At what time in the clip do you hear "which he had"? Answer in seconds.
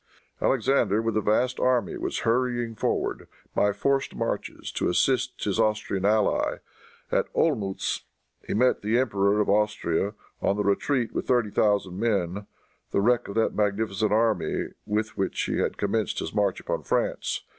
15.19-15.77